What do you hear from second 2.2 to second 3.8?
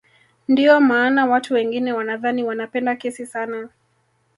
wanapenda kesi sana